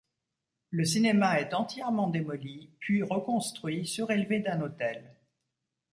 Le 0.71 0.83
cinéma 0.83 1.39
est 1.41 1.53
entièrement 1.53 2.09
démoli, 2.09 2.71
puis 2.79 3.03
reconstruit, 3.03 3.85
surélevé 3.85 4.39
d'un 4.39 4.61
hôtel. 4.61 5.15